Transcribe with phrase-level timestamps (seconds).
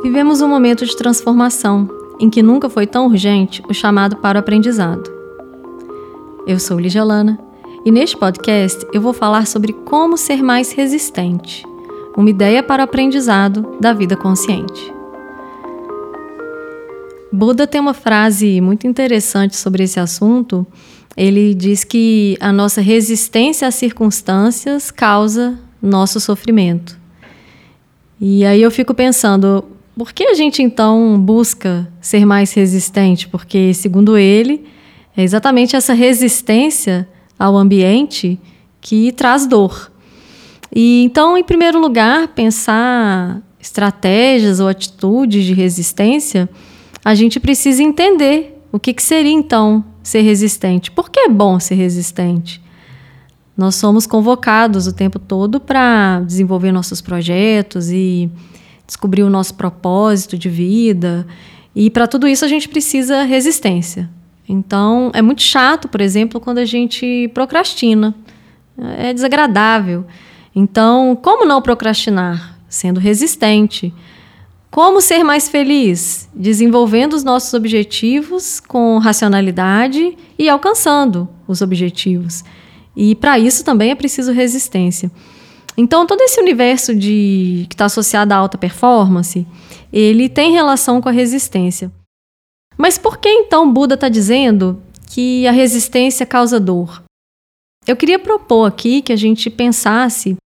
[0.00, 4.40] Vivemos um momento de transformação em que nunca foi tão urgente o chamado para o
[4.40, 5.10] aprendizado.
[6.46, 7.36] Eu sou Lígia Lana
[7.84, 11.64] e neste podcast eu vou falar sobre como ser mais resistente,
[12.16, 14.94] uma ideia para o aprendizado da vida consciente.
[17.32, 20.64] Buda tem uma frase muito interessante sobre esse assunto.
[21.16, 26.96] Ele diz que a nossa resistência às circunstâncias causa nosso sofrimento.
[28.20, 29.64] E aí eu fico pensando,
[29.98, 33.26] por que a gente então busca ser mais resistente?
[33.26, 34.64] Porque, segundo ele,
[35.16, 38.38] é exatamente essa resistência ao ambiente
[38.80, 39.90] que traz dor.
[40.72, 46.48] E então, em primeiro lugar, pensar estratégias ou atitudes de resistência,
[47.04, 50.92] a gente precisa entender o que, que seria então ser resistente.
[50.92, 52.62] Por que é bom ser resistente?
[53.56, 58.30] Nós somos convocados o tempo todo para desenvolver nossos projetos e
[58.88, 61.24] descobrir o nosso propósito de vida.
[61.76, 64.10] E para tudo isso a gente precisa resistência.
[64.48, 68.14] Então, é muito chato, por exemplo, quando a gente procrastina.
[68.96, 70.06] É desagradável.
[70.56, 72.58] Então, como não procrastinar?
[72.68, 73.92] Sendo resistente.
[74.70, 76.28] Como ser mais feliz?
[76.34, 82.42] Desenvolvendo os nossos objetivos com racionalidade e alcançando os objetivos.
[82.96, 85.10] E para isso também é preciso resistência.
[85.78, 89.46] Então, todo esse universo de que está associado à alta performance,
[89.92, 91.92] ele tem relação com a resistência.
[92.76, 97.04] Mas por que então Buda está dizendo que a resistência causa dor?
[97.86, 100.36] Eu queria propor aqui que a gente pensasse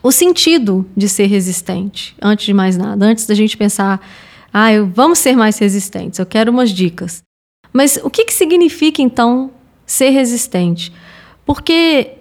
[0.00, 4.06] o sentido de ser resistente, antes de mais nada, antes da gente pensar,
[4.52, 7.22] ah, eu, vamos ser mais resistentes, eu quero umas dicas.
[7.72, 9.50] Mas o que, que significa então
[9.84, 10.92] ser resistente?
[11.44, 12.18] Porque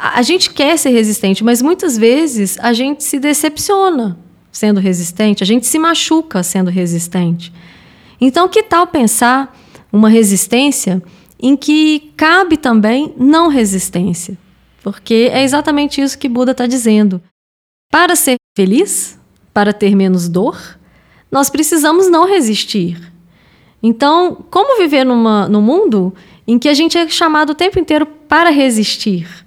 [0.00, 4.18] a gente quer ser resistente, mas muitas vezes a gente se decepciona
[4.52, 7.52] sendo resistente, a gente se machuca sendo resistente.
[8.20, 9.56] Então, que tal pensar
[9.92, 11.02] uma resistência
[11.40, 14.38] em que cabe também não resistência?
[14.82, 17.20] Porque é exatamente isso que Buda está dizendo.
[17.90, 19.18] Para ser feliz,
[19.52, 20.78] para ter menos dor,
[21.30, 23.12] nós precisamos não resistir.
[23.82, 26.14] Então, como viver numa, num mundo
[26.46, 29.45] em que a gente é chamado o tempo inteiro para resistir?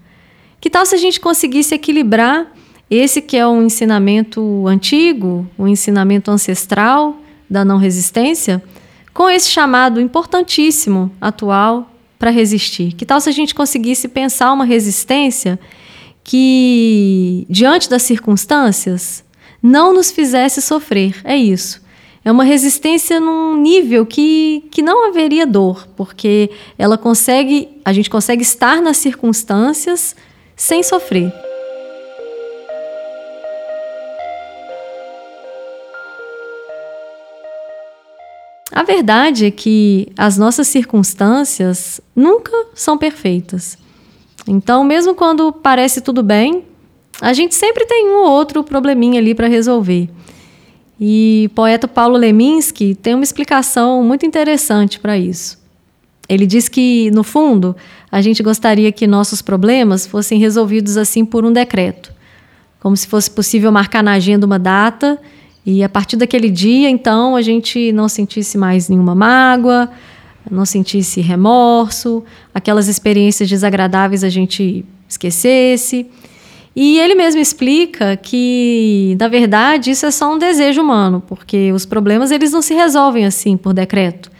[0.61, 2.51] Que tal se a gente conseguisse equilibrar
[2.89, 7.17] esse que é um ensinamento antigo, um ensinamento ancestral
[7.49, 8.61] da não resistência,
[9.13, 12.93] com esse chamado importantíssimo atual para resistir?
[12.93, 15.59] Que tal se a gente conseguisse pensar uma resistência
[16.23, 19.23] que, diante das circunstâncias,
[19.63, 21.15] não nos fizesse sofrer?
[21.23, 21.81] É isso.
[22.23, 28.09] É uma resistência num nível que, que não haveria dor, porque ela consegue, a gente
[28.09, 30.15] consegue estar nas circunstâncias
[30.59, 31.33] sem sofrer.
[38.71, 43.77] A verdade é que as nossas circunstâncias nunca são perfeitas.
[44.47, 46.65] Então, mesmo quando parece tudo bem,
[47.19, 50.09] a gente sempre tem um ou outro probleminha ali para resolver.
[50.99, 55.58] E o poeta Paulo Leminski tem uma explicação muito interessante para isso.
[56.29, 57.75] Ele diz que, no fundo,
[58.11, 62.13] a gente gostaria que nossos problemas fossem resolvidos assim por um decreto,
[62.79, 65.19] como se fosse possível marcar na agenda uma data
[65.65, 69.89] e a partir daquele dia, então, a gente não sentisse mais nenhuma mágoa,
[70.49, 72.23] não sentisse remorso,
[72.53, 76.07] aquelas experiências desagradáveis a gente esquecesse.
[76.75, 81.85] E ele mesmo explica que, na verdade, isso é só um desejo humano, porque os
[81.85, 84.31] problemas eles não se resolvem assim por decreto.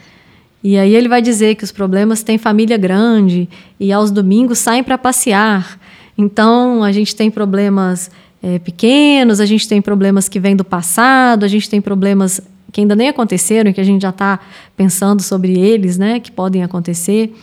[0.63, 3.47] E aí ele vai dizer que os problemas têm família grande
[3.79, 5.79] e aos domingos saem para passear.
[6.17, 8.11] Então a gente tem problemas
[8.43, 12.81] é, pequenos, a gente tem problemas que vêm do passado, a gente tem problemas que
[12.81, 14.39] ainda nem aconteceram, que a gente já está
[14.75, 17.33] pensando sobre eles, né, que podem acontecer.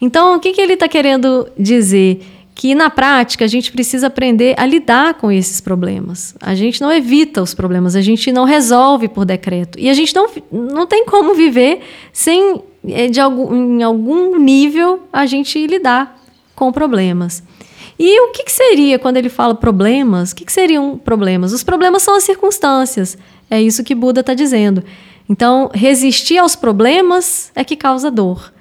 [0.00, 2.20] Então o que, que ele está querendo dizer?
[2.54, 6.34] Que na prática a gente precisa aprender a lidar com esses problemas.
[6.40, 9.78] A gente não evita os problemas, a gente não resolve por decreto.
[9.78, 11.80] E a gente não, não tem como viver
[12.12, 16.20] sem, eh, de algum, em algum nível, a gente lidar
[16.54, 17.42] com problemas.
[17.98, 20.32] E o que, que seria quando ele fala problemas?
[20.32, 21.52] O que, que seriam problemas?
[21.52, 23.16] Os problemas são as circunstâncias.
[23.50, 24.82] É isso que Buda está dizendo.
[25.28, 28.51] Então, resistir aos problemas é que causa dor.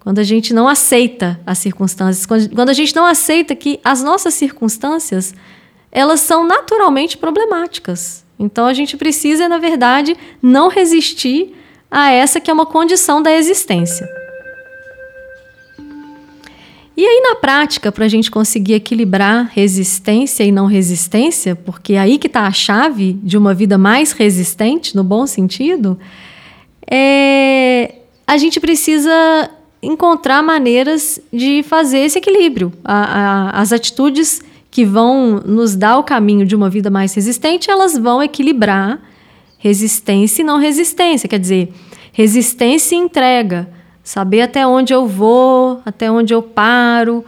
[0.00, 4.34] Quando a gente não aceita as circunstâncias, quando a gente não aceita que as nossas
[4.34, 5.34] circunstâncias
[5.92, 8.24] elas são naturalmente problemáticas.
[8.38, 11.54] Então a gente precisa, na verdade, não resistir
[11.90, 14.08] a essa que é uma condição da existência.
[16.96, 21.98] E aí, na prática, para a gente conseguir equilibrar resistência e não resistência, porque é
[21.98, 25.98] aí que está a chave de uma vida mais resistente, no bom sentido,
[26.90, 27.94] é,
[28.26, 29.50] a gente precisa
[29.82, 32.72] encontrar maneiras de fazer esse equilíbrio.
[32.84, 37.70] A, a, as atitudes que vão nos dar o caminho de uma vida mais resistente,
[37.70, 39.00] elas vão equilibrar
[39.58, 41.28] resistência e não resistência.
[41.28, 41.72] Quer dizer,
[42.12, 43.68] resistência e entrega.
[44.02, 47.24] Saber até onde eu vou, até onde eu paro,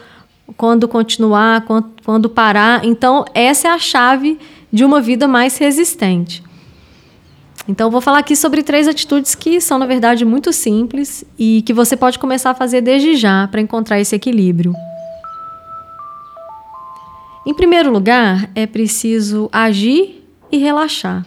[0.56, 2.84] quando continuar, quando, quando parar.
[2.84, 4.38] Então, essa é a chave
[4.72, 6.42] de uma vida mais resistente.
[7.68, 11.72] Então, vou falar aqui sobre três atitudes que são, na verdade, muito simples e que
[11.72, 14.74] você pode começar a fazer desde já para encontrar esse equilíbrio.
[17.46, 21.24] Em primeiro lugar, é preciso agir e relaxar.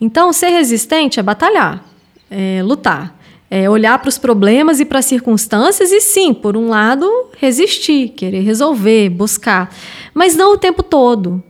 [0.00, 1.84] Então, ser resistente é batalhar,
[2.30, 3.16] é lutar,
[3.50, 8.10] é olhar para os problemas e para as circunstâncias e, sim, por um lado, resistir,
[8.10, 9.74] querer resolver, buscar,
[10.14, 11.42] mas não o tempo todo.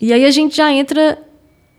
[0.00, 1.18] E aí a gente já entra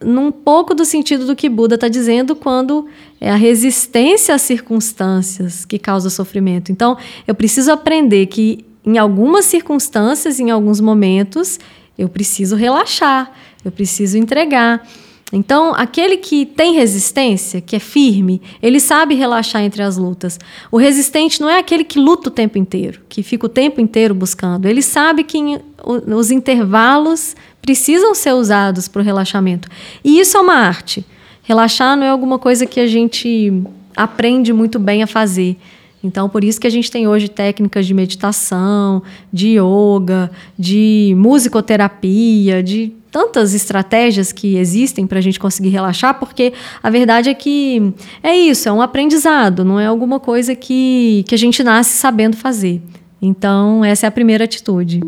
[0.01, 2.87] num pouco do sentido do que Buda está dizendo quando
[3.19, 6.71] é a resistência às circunstâncias que causa sofrimento.
[6.71, 6.97] Então,
[7.27, 11.59] eu preciso aprender que em algumas circunstâncias, em alguns momentos,
[11.97, 13.31] eu preciso relaxar,
[13.63, 14.87] eu preciso entregar.
[15.31, 20.39] Então, aquele que tem resistência, que é firme, ele sabe relaxar entre as lutas.
[20.71, 24.15] O resistente não é aquele que luta o tempo inteiro, que fica o tempo inteiro
[24.15, 24.65] buscando.
[24.65, 25.39] Ele sabe que
[25.83, 29.69] os intervalos precisam ser usados para o relaxamento.
[30.03, 31.05] E isso é uma arte.
[31.43, 33.53] Relaxar não é alguma coisa que a gente
[33.95, 35.57] aprende muito bem a fazer.
[36.03, 42.63] Então, por isso que a gente tem hoje técnicas de meditação, de yoga, de musicoterapia,
[42.63, 47.93] de tantas estratégias que existem para a gente conseguir relaxar, porque a verdade é que
[48.21, 52.37] é isso, é um aprendizado, não é alguma coisa que, que a gente nasce sabendo
[52.37, 52.81] fazer.
[53.21, 55.01] Então, essa é a primeira atitude.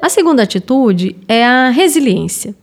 [0.00, 2.54] A segunda atitude é a resiliência.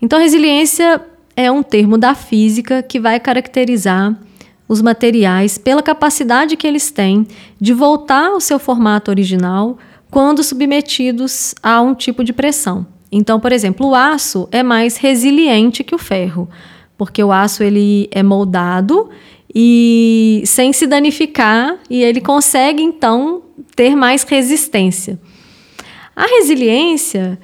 [0.00, 1.00] Então, resiliência
[1.36, 4.16] é um termo da física que vai caracterizar
[4.68, 7.26] os materiais pela capacidade que eles têm
[7.60, 9.78] de voltar ao seu formato original
[10.10, 12.86] quando submetidos a um tipo de pressão.
[13.10, 16.48] Então, por exemplo, o aço é mais resiliente que o ferro,
[16.98, 19.08] porque o aço ele é moldado
[19.54, 23.42] e sem se danificar e ele consegue então
[23.74, 25.18] ter mais resistência.
[26.14, 27.38] A resiliência,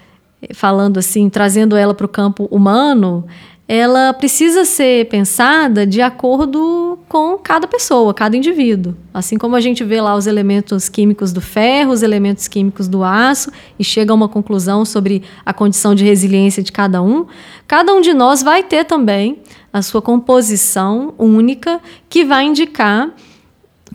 [0.54, 3.26] falando assim, trazendo ela para o campo humano,
[3.74, 8.94] ela precisa ser pensada de acordo com cada pessoa, cada indivíduo.
[9.14, 13.02] Assim como a gente vê lá os elementos químicos do ferro, os elementos químicos do
[13.02, 17.24] aço e chega a uma conclusão sobre a condição de resiliência de cada um,
[17.66, 19.38] cada um de nós vai ter também
[19.72, 21.80] a sua composição única
[22.10, 23.10] que vai indicar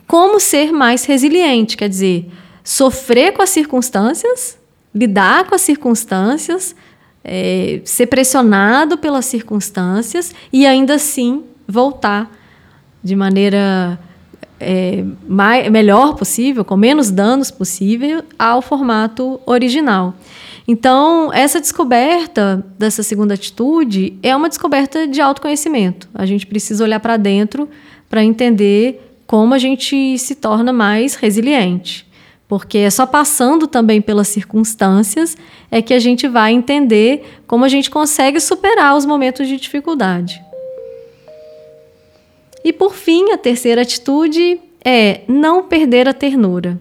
[0.08, 2.28] como ser mais resiliente, quer dizer,
[2.64, 4.58] sofrer com as circunstâncias,
[4.92, 6.74] lidar com as circunstâncias,
[7.24, 12.30] é, ser pressionado pelas circunstâncias e ainda assim voltar
[13.02, 13.98] de maneira
[14.60, 20.14] é, mais, melhor possível, com menos danos possível, ao formato original.
[20.66, 26.08] Então, essa descoberta dessa segunda atitude é uma descoberta de autoconhecimento.
[26.12, 27.68] A gente precisa olhar para dentro
[28.08, 32.07] para entender como a gente se torna mais resiliente
[32.48, 35.36] porque é só passando também pelas circunstâncias
[35.70, 40.42] é que a gente vai entender como a gente consegue superar os momentos de dificuldade.
[42.64, 46.80] E por fim, a terceira atitude é não perder a ternura.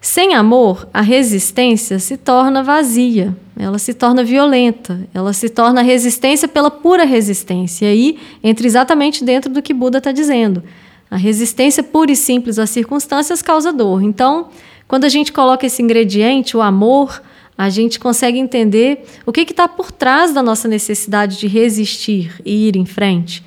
[0.00, 6.46] Sem amor, a resistência se torna vazia, ela se torna violenta, ela se torna resistência
[6.46, 7.86] pela pura resistência.
[7.86, 10.62] E aí entra exatamente dentro do que Buda está dizendo.
[11.10, 14.02] A resistência pura e simples às circunstâncias causa dor.
[14.02, 14.48] Então,
[14.86, 17.22] quando a gente coloca esse ingrediente, o amor,
[17.56, 22.68] a gente consegue entender o que está por trás da nossa necessidade de resistir e
[22.68, 23.44] ir em frente.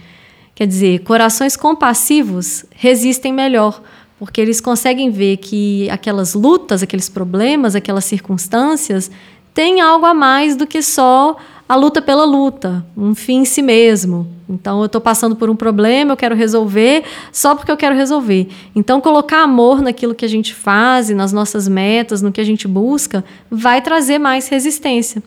[0.56, 3.82] Quer dizer, corações compassivos resistem melhor,
[4.18, 9.12] porque eles conseguem ver que aquelas lutas, aqueles problemas, aquelas circunstâncias
[9.54, 11.36] têm algo a mais do que só
[11.68, 14.28] a luta pela luta, um fim em si mesmo.
[14.50, 18.48] Então, eu estou passando por um problema, eu quero resolver só porque eu quero resolver.
[18.74, 22.68] Então, colocar amor naquilo que a gente faz, nas nossas metas, no que a gente
[22.68, 25.22] busca, vai trazer mais resistência,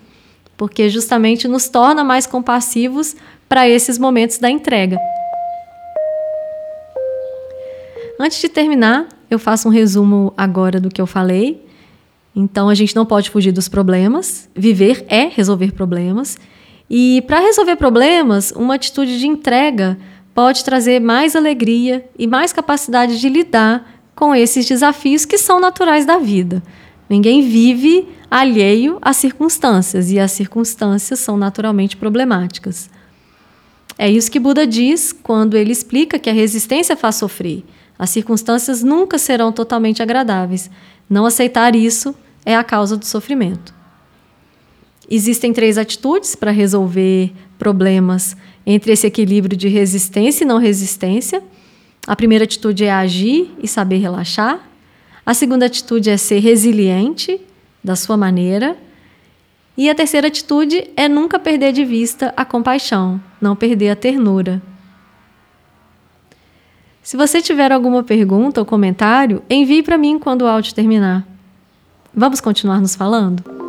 [0.57, 3.15] porque justamente nos torna mais compassivos
[3.47, 4.99] para esses momentos da entrega.
[8.19, 11.67] Antes de terminar, eu faço um resumo agora do que eu falei.
[12.41, 14.49] Então a gente não pode fugir dos problemas.
[14.55, 16.39] Viver é resolver problemas.
[16.89, 19.99] E para resolver problemas, uma atitude de entrega
[20.35, 26.07] pode trazer mais alegria e mais capacidade de lidar com esses desafios que são naturais
[26.07, 26.63] da vida.
[27.09, 32.89] Ninguém vive alheio às circunstâncias e as circunstâncias são naturalmente problemáticas.
[33.99, 37.65] É isso que Buda diz quando ele explica que a resistência faz sofrer.
[37.99, 40.71] As circunstâncias nunca serão totalmente agradáveis.
[41.09, 43.75] Não aceitar isso é a causa do sofrimento.
[45.11, 51.43] Existem três atitudes para resolver problemas entre esse equilíbrio de resistência e não resistência.
[52.07, 54.61] A primeira atitude é agir e saber relaxar.
[55.27, 57.41] A segunda atitude é ser resiliente
[57.83, 58.77] da sua maneira.
[59.77, 64.63] E a terceira atitude é nunca perder de vista a compaixão, não perder a ternura.
[67.03, 71.27] Se você tiver alguma pergunta ou comentário, envie para mim quando o áudio terminar.
[72.15, 73.60] Vamos continuar nos falando?